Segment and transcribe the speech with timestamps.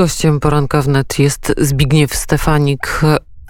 [0.00, 3.00] Gościem poranka wnet jest Zbigniew Stefanik,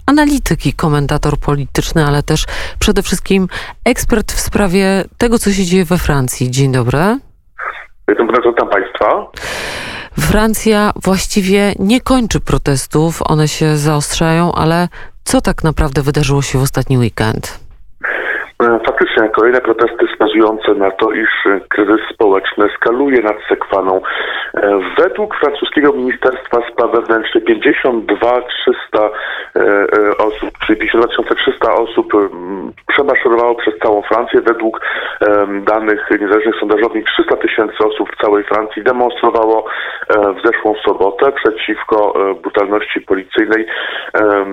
[0.07, 2.45] analityk i komentator polityczny, ale też
[2.79, 3.49] przede wszystkim
[3.85, 6.51] ekspert w sprawie tego, co się dzieje we Francji.
[6.51, 6.99] Dzień dobry.
[8.09, 9.31] Witam Państwa.
[10.19, 14.89] Francja właściwie nie kończy protestów, one się zaostrzają, ale
[15.25, 17.66] co tak naprawdę wydarzyło się w ostatni weekend?
[18.63, 24.01] E, faktycznie kolejne protesty wskazujące na to, iż e, kryzys społeczny skaluje nad sekwaną.
[24.55, 29.11] E, według francuskiego Ministerstwa Spraw Wewnętrznych 52 300
[30.19, 32.13] osób, czyli 52 300 osób
[32.87, 34.41] przemaszerowało przez całą Francję.
[34.41, 34.81] Według
[35.67, 39.67] danych niezależnych sondażowni 300 tysięcy osób w całej Francji demonstrowało
[40.11, 43.67] w zeszłą sobotę przeciwko brutalności policyjnej,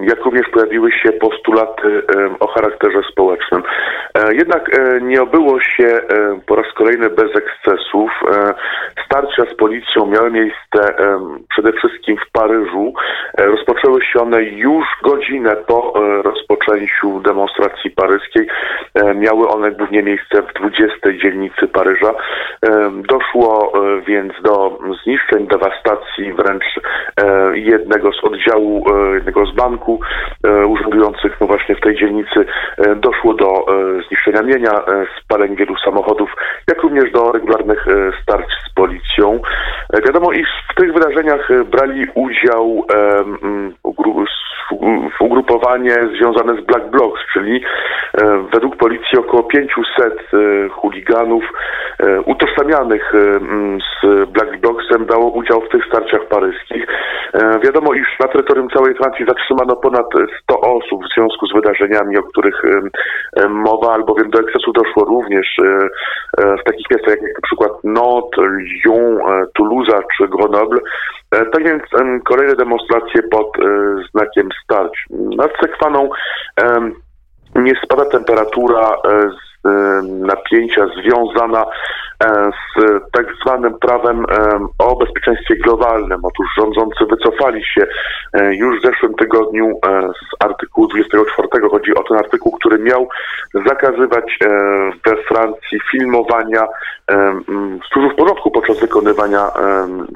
[0.01, 2.03] jak również pojawiły się postulaty
[2.39, 3.63] o charakterze społecznym.
[4.17, 8.11] E, jednak e, nie obyło się e, po raz kolejny bez ekscesów.
[9.05, 10.95] Starcia z policją miały miejsce
[11.49, 12.93] przede wszystkim w Paryżu.
[13.93, 18.47] Rozpoczęły się one już godzinę po rozpoczęciu demonstracji paryskiej.
[19.15, 22.13] Miały one głównie miejsce w 20 dzielnicy Paryża.
[22.91, 23.73] Doszło
[24.07, 26.63] więc do zniszczeń, dewastacji wręcz
[27.53, 29.99] jednego z oddziału, jednego z banku
[30.67, 32.45] urzędujących no właśnie w tej dzielnicy.
[32.95, 33.65] Doszło do
[34.07, 36.35] zniszczenia mienia, e, spaleń wielu samochodów,
[36.67, 39.41] jak również do regularnych e, starć z policją.
[39.93, 42.85] E, wiadomo, iż w tych wydarzeniach brali udział
[45.19, 47.63] ugrupowanie związane z Black Blocs, czyli
[48.53, 50.31] według policji około 500
[50.71, 51.43] chuliganów
[52.25, 53.13] utożsamianych
[53.79, 56.87] z Black Blocsem dało udział w tych starciach paryskich.
[57.63, 60.05] Wiadomo, iż na terytorium całej Francji zatrzymano ponad
[60.43, 62.61] 100 osób w związku z wydarzeniami, o których
[63.49, 65.87] mowa, albowiem do ekscesu doszło również e,
[66.37, 68.45] e, w takich miastach jak przykład Nantes,
[68.85, 70.79] Lyon, e, Toulouse czy Grenoble.
[71.51, 71.83] Tak więc
[72.25, 73.57] kolejne demonstracje pod
[74.11, 75.05] znakiem starć.
[75.09, 76.09] Nad Sekwaną
[77.55, 78.95] nie spada temperatura
[79.29, 79.42] z
[80.03, 81.65] napięcia związana
[82.25, 84.25] e, z tak zwanym prawem
[84.77, 86.19] o bezpieczeństwie globalnym.
[86.23, 87.85] Otóż rządzący wycofali się
[88.33, 91.47] e, już w zeszłym tygodniu e, z artykułu 24.
[91.69, 93.07] Chodzi o ten artykuł, który miał
[93.67, 94.37] zakazywać
[95.05, 96.67] we Francji filmowania
[97.93, 99.47] służb porządku podczas wykonywania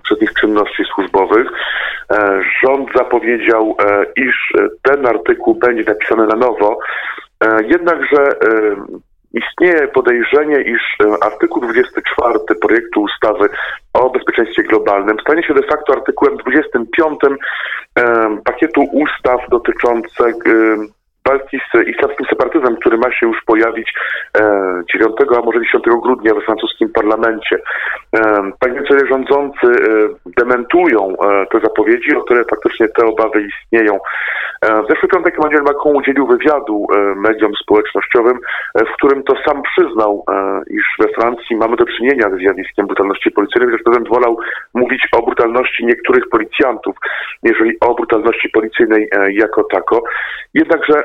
[0.04, 1.48] przez nich czynności służbowych.
[2.64, 3.76] Rząd zapowiedział,
[4.16, 6.80] iż ten artykuł będzie napisany na nowo,
[7.68, 8.30] Jednakże
[9.34, 13.50] Istnieje podejrzenie, iż e, artykuł 24 projektu ustawy
[13.94, 20.36] o bezpieczeństwie globalnym stanie się de facto artykułem 25 e, pakietu ustaw dotyczących
[21.28, 23.94] walki z islamskim separatyzmem, który ma się już pojawić
[24.94, 27.60] 9, e, a może 10 grudnia we francuskim parlamencie.
[28.16, 31.16] E, tak więc rządzący e, dementują
[31.52, 34.00] te zapowiedzi, o które faktycznie te obawy istnieją.
[34.62, 38.40] W zeszły piątek Emmanuel Macron udzielił wywiadu mediom społecznościowym,
[38.76, 40.26] w którym to sam przyznał,
[40.70, 44.38] iż we Francji mamy do czynienia z zjawiskiem brutalności policyjnej, że prezydent wolał
[44.74, 46.96] mówić o brutalności niektórych policjantów,
[47.44, 50.04] jeżeli o brutalności policyjnej jako tako.
[50.54, 51.04] Jednakże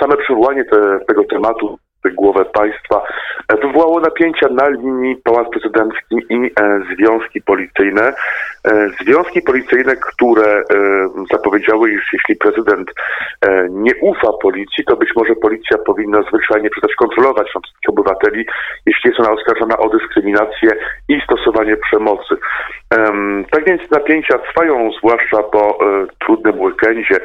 [0.00, 1.78] same przywołanie te, tego tematu
[2.14, 3.02] głowę państwa
[3.48, 8.12] e, wywołało napięcia na linii Pałac Prezydencki i e, związki policyjne.
[8.64, 10.62] E, związki policyjne, które
[11.32, 12.90] zapowiedziały, iż jeśli prezydent
[13.70, 18.46] nie ufa policji, to być może policja powinna zwyczajnie przestać kontrolować wszystkich obywateli,
[18.86, 20.70] jeśli jest ona oskarżona o dyskryminację
[21.08, 22.34] i stosowanie przemocy.
[23.50, 25.78] Tak więc napięcia trwają, zwłaszcza po
[26.18, 27.20] trudnym weekendzie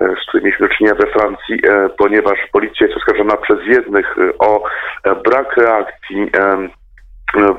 [0.00, 4.38] z którymi mieliśmy do czynienia we Francji, e, ponieważ policja jest oskarżona przez jednych e,
[4.38, 4.64] o
[5.24, 6.30] brak reakcji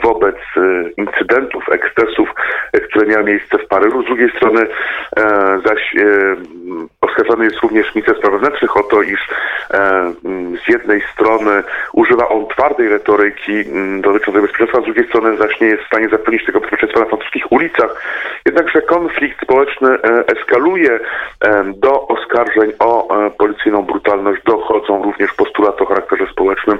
[0.03, 0.35] wobec
[0.97, 2.29] incydentów, ekscesów,
[2.89, 4.01] które miały miejsce w Paryżu.
[4.01, 4.67] Z drugiej strony
[5.65, 5.95] zaś
[7.03, 9.29] oskarżony jest również minister spraw wewnętrznych o to, iż
[10.65, 13.63] z jednej strony używa on twardej retoryki
[14.01, 17.51] dotyczącej bezpieczeństwa, z drugiej strony zaś nie jest w stanie zapewnić tego bezpieczeństwa na francuskich
[17.51, 18.01] ulicach.
[18.45, 19.97] Jednakże konflikt społeczny
[20.27, 20.99] eskaluje
[21.75, 26.77] do oskarżeń o e, policyjną brutalność dochodzą również postulaty o charakterze społecznym.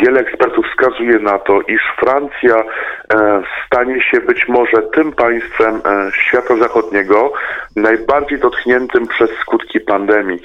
[0.00, 6.10] Wiele ekspertów wskazuje na to, iż Francja e, stanie się być może tym państwem e,
[6.12, 7.32] świata zachodniego
[7.76, 10.38] najbardziej dotkniętym dotkniętym przez skutki pandemii.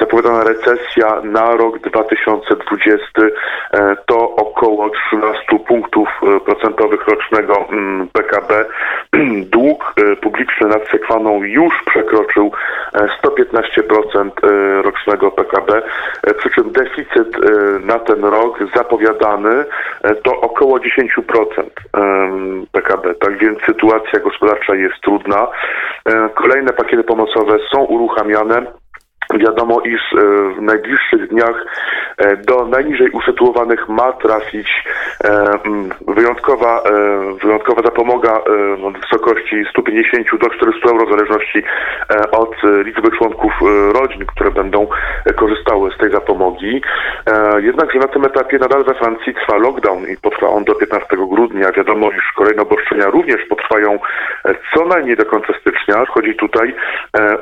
[0.00, 3.06] Zapowiadana recesja na rok 2020
[4.06, 6.08] to około 13 punktów
[6.44, 8.64] procentowych rocznego mm, PKB.
[9.56, 12.52] Dług publiczny nad sekwaną już przekroczył
[12.96, 14.30] 115%
[14.82, 15.82] rocznego PKB,
[16.38, 17.36] przy czym deficyt
[17.80, 19.64] na ten rok zapowiadany
[20.22, 20.82] to około 10%
[22.72, 23.14] PKB.
[23.14, 25.48] Tak więc sytuacja gospodarcza jest trudna.
[26.08, 28.66] E, kolejne pakiety pomocowe są uruchamiane.
[29.34, 30.16] Wiadomo, iż e,
[30.54, 31.66] w najbliższych dniach
[32.18, 34.84] e, do najniżej usytuowanych ma trafić
[36.08, 36.82] wyjątkowa,
[37.42, 38.40] wyjątkowa zapomoga
[38.94, 41.62] w wysokości 150 do 400 euro w zależności
[42.32, 43.52] od liczby członków
[43.92, 44.86] rodzin, które będą
[45.36, 46.82] korzystały z tej zapomogi.
[47.58, 51.72] Jednakże na tym etapie nadal we Francji trwa lockdown i potrwa on do 15 grudnia.
[51.72, 53.98] Wiadomo, iż kolejne obostrzenia również potrwają
[54.74, 56.04] co najmniej do końca stycznia.
[56.06, 56.74] Chodzi tutaj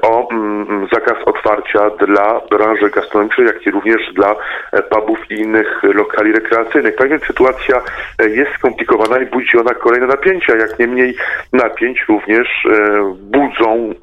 [0.03, 4.35] o mm, zakaz otwarcia dla branży gastronomicznej, jak i również dla
[4.73, 6.97] e, pubów i innych lokali rekreacyjnych.
[6.97, 7.83] Tak więc sytuacja
[8.19, 10.57] e, jest skomplikowana i budzi ona kolejne napięcia.
[10.57, 11.15] Jak niemniej
[11.53, 13.95] napięć również e, budzą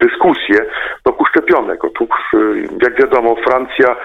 [0.00, 0.56] dyskusje
[1.04, 1.84] wokół szczepionek.
[1.84, 2.08] Otóż,
[2.82, 3.96] jak wiadomo, Francja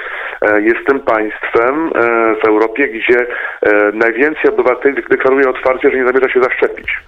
[0.58, 1.92] jest tym państwem
[2.44, 3.26] w Europie, gdzie
[3.94, 7.00] najwięcej obywateli deklaruje otwarcie, że nie zamierza się zaszczepić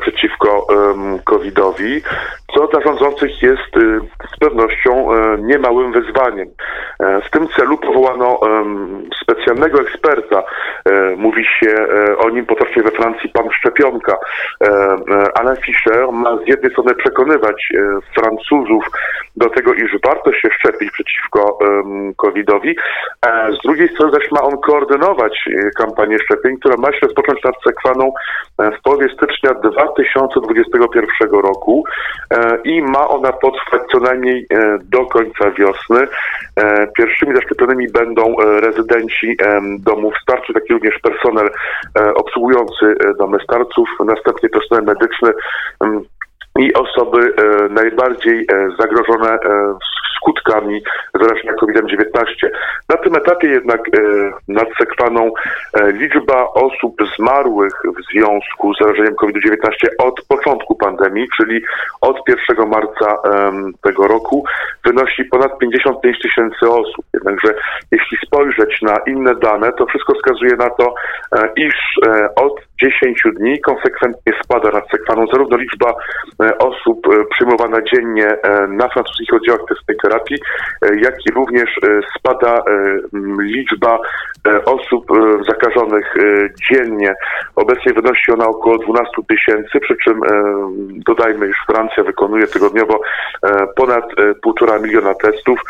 [0.00, 0.55] przeciwko
[1.24, 2.02] COVID-owi,
[2.54, 3.72] co dla rządzących jest
[4.34, 5.08] z pewnością
[5.38, 6.48] niemałym wyzwaniem.
[7.00, 8.40] E, w tym celu powołano
[9.22, 10.42] specjalnego eksperta.
[10.84, 14.16] E, mówi się e, o nim potocznie we Francji pan Szczepionka.
[15.34, 17.72] Alain Fischer ma z jednej strony przekonywać
[18.14, 18.84] Francuzów
[19.36, 21.58] do tego, iż warto się szczepić przeciwko
[22.16, 22.76] COVID-owi,
[23.60, 25.48] z drugiej strony też ma on koordynować
[25.78, 28.12] kampanię szczepień, która ma się rozpocząć nad Sekwaną
[28.58, 29.54] w połowie stycznia
[30.46, 31.84] 2021 roku
[32.64, 34.46] i ma ona potrwać co najmniej
[34.84, 36.06] do końca wiosny.
[36.56, 39.36] E, pierwszymi zaszczepionymi będą e, rezydenci
[39.78, 41.50] domów starczych, jak również personel
[41.98, 45.30] e, obsługujący domy starców, następnie personel medyczny
[46.58, 47.34] i osoby
[47.70, 48.46] najbardziej
[48.78, 49.38] zagrożone
[50.16, 50.82] skutkami
[51.20, 52.48] zarażenia COVID-19.
[52.88, 54.00] Na tym etapie jednak e,
[54.48, 55.30] nad sekwaną
[55.74, 59.56] e, liczba osób zmarłych w związku z zarażeniem COVID-19
[59.98, 61.62] od początku pandemii, czyli
[62.00, 62.16] od
[62.48, 63.16] 1 marca
[63.82, 64.44] tego roku,
[64.84, 67.04] wynosi ponad 55 tysięcy osób.
[67.14, 67.54] Jednakże
[67.92, 70.94] jeśli spojrzeć na inne dane, to wszystko wskazuje na to,
[71.36, 71.74] e, iż
[72.36, 75.94] od 10 dni konsekwentnie spada nad sekwaną zarówno liczba
[76.58, 78.28] osób przyjmowana dziennie
[78.68, 80.36] na francuskich oddziałach testowej terapii,
[81.02, 81.70] jak i również
[82.18, 82.62] spada
[83.40, 83.98] liczba
[84.64, 85.04] osób
[85.48, 86.14] zakażonych
[86.70, 87.14] dziennie.
[87.56, 90.20] Obecnie wynosi ona około 12 tysięcy, przy czym
[91.06, 93.00] dodajmy, iż Francja wykonuje tygodniowo
[93.76, 94.04] ponad
[94.46, 95.60] 1,5 miliona testów.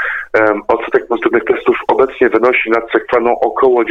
[0.68, 3.88] Odsetek pozytywnych testów obecnie wynosi nad sekwaną około 10%.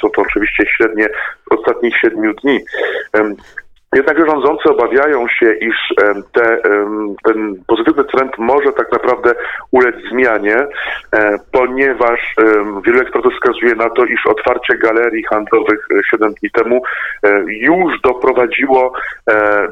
[0.00, 1.08] Są to oczywiście średnie
[1.50, 2.60] ostatnich 7 dni.
[3.92, 5.76] Jednakże rządzący obawiają się, iż
[6.32, 6.62] te,
[7.24, 9.34] ten pozytywny trend może tak naprawdę
[9.70, 12.34] ulec zmianie, e, ponieważ
[12.86, 16.82] wielu ekspertów wskazuje na to, iż otwarcie galerii handlowych 7 e, dni temu
[17.22, 18.92] e, już doprowadziło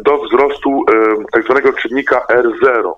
[0.05, 0.85] do wzrostu
[1.33, 2.93] tak zwanego czynnika R0.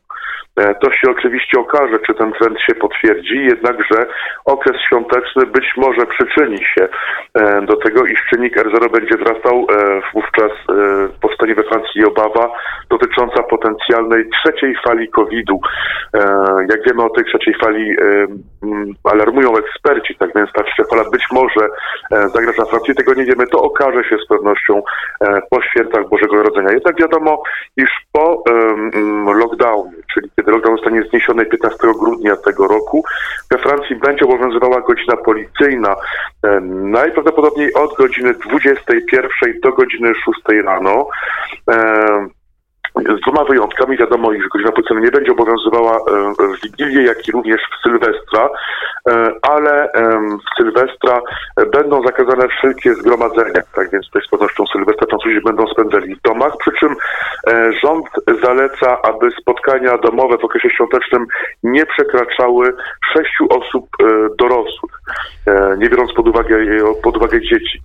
[0.56, 4.06] E, to się oczywiście okaże, czy ten trend się potwierdzi, jednakże
[4.44, 6.88] okres świąteczny być może przyczyni się
[7.34, 9.66] e, do tego, iż czynnik R0 będzie wzrastał.
[9.70, 10.52] E, wówczas
[11.20, 12.50] powstanie we Francji obawa
[13.02, 15.60] dotycząca potencjalnej trzeciej fali COVID-u.
[16.70, 17.96] Jak wiemy o tej trzeciej fali
[19.04, 21.68] alarmują eksperci, tak więc ta trzecia fala być może
[22.34, 22.94] zagraża Francji.
[22.94, 24.82] Tego nie wiemy, to okaże się z pewnością
[25.50, 26.72] po świętach Bożego Narodzenia.
[26.72, 27.42] Jednak wiadomo,
[27.76, 28.44] iż po
[29.34, 33.04] lockdownie, czyli kiedy lockdown zostanie zniesiony 15 grudnia tego roku,
[33.50, 35.94] we Francji będzie obowiązywała godzina policyjna
[36.42, 41.06] e, najprawdopodobniej od godziny 21 do godziny 6 rano.
[42.98, 43.96] E, z dwoma wyjątkami.
[43.96, 46.00] Wiadomo, iż godzina policyjna nie będzie obowiązywała e,
[46.38, 48.50] w Wigilię, jak i również w Sylwestra,
[49.08, 49.88] e, ale
[50.38, 51.20] w Sylwestra
[51.72, 53.62] będą zakazane wszelkie zgromadzenia.
[53.74, 56.14] Tak więc z pewnością Sylwestra Francuzi będą spędzali.
[56.14, 56.96] W domach, przy czym
[57.48, 58.06] e, rząd
[58.42, 61.26] zaleca, aby spotkania domowe w okresie świątecznym
[61.62, 62.74] nie przekraczały
[63.12, 63.86] sześciu osób
[64.38, 65.01] dorosłych,
[65.78, 66.56] nie biorąc pod uwagę,
[67.02, 67.80] pod uwagę dzieci.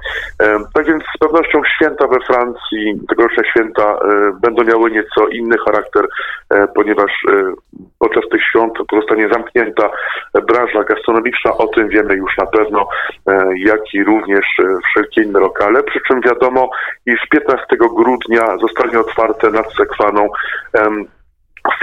[0.73, 3.99] Tak więc z pewnością święta we Francji, tegoroczne święta
[4.41, 6.07] będą miały nieco inny charakter,
[6.49, 7.53] e, ponieważ e,
[7.99, 9.89] podczas tych świąt pozostanie zamknięta
[10.47, 12.87] branża gastronomiczna, o tym wiemy już na pewno,
[13.27, 14.45] e, jak i również
[14.91, 16.69] wszelkie inne lokale, przy czym wiadomo,
[17.05, 17.65] iż 15
[17.95, 20.29] grudnia zostanie otwarte nad Sekwaną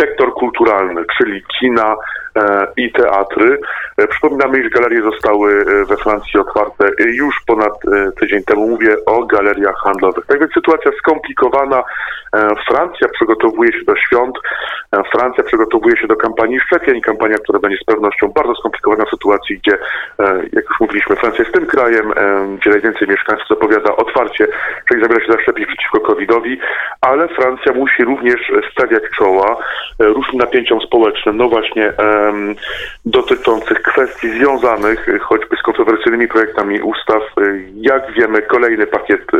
[0.01, 1.97] sektor kulturalny, czyli kina
[2.37, 3.59] e, i teatry.
[3.99, 7.73] E, Przypominamy, iż galerie zostały e, we Francji otwarte już ponad
[8.21, 8.69] tydzień temu.
[8.69, 10.27] Mówię o galeriach handlowych.
[10.27, 11.83] Tak więc sytuacja skomplikowana.
[12.69, 14.39] Francja przygotowuje się do świąt.
[15.13, 17.01] Francja przygotowuje się do kampanii szczepień.
[17.01, 19.79] Kampania, która będzie z pewnością bardzo skomplikowana w sytuacji, gdzie,
[20.53, 22.13] jak już mówiliśmy, Francja jest tym krajem,
[22.59, 24.47] gdzie najwięcej mieszkańców zapowiada otwarcie,
[24.89, 26.59] czyli zabiera się zaszczepić przeciwko COVID-owi,
[27.01, 29.57] ale Francja musi również stawiać czoła
[29.99, 31.93] różnym napięciom społecznym, no właśnie
[33.07, 37.23] dotyczących kwestii związanych e, choćby z kontrowersyjnymi projektami ustaw.
[37.23, 37.43] E,
[37.75, 39.37] Jak wiemy, kolejny pakiet e,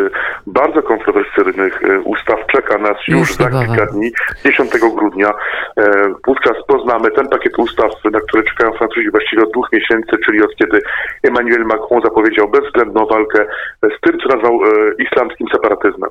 [0.47, 4.13] bardzo kontrowersyjnych e, ustaw czeka nas już, Już za kilka dni,
[4.45, 5.31] 10 grudnia.
[5.79, 5.85] E,
[6.27, 10.57] Wówczas poznamy ten pakiet ustaw, na który czekają Francuzi właściwie od dwóch miesięcy, czyli od
[10.57, 10.81] kiedy
[11.23, 13.47] Emmanuel Macron zapowiedział bezwzględną walkę
[13.83, 14.69] z tym, co nazwał e,
[15.03, 16.11] islamskim separatyzmem.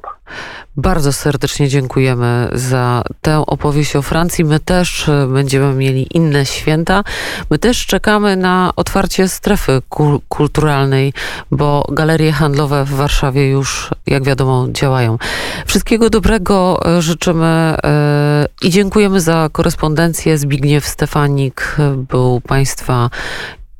[0.78, 4.46] Bardzo serdecznie dziękujemy za tę opowieść o Francji.
[4.46, 7.04] My też e, będziemy mieli inne święta.
[7.50, 11.14] My też czekamy na otwarcie strefy kul- kulturalnej,
[11.52, 15.18] bo galerie handlowe w Warszawie już, jak wiadomo, działają.
[15.66, 17.46] Wszystkiego dobrego e, życzymy
[17.84, 20.38] e, i dziękujemy za korespondencję.
[20.38, 23.10] Zbigniew Stefanik był Państwa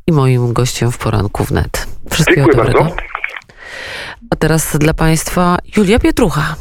[0.08, 1.88] i moim gościem w poranku wnet.
[2.10, 2.84] Wszystkiego Dziękuję dobrego.
[2.84, 2.96] bardzo.
[4.30, 6.56] A teraz dla Państwa Julia Pietrucha.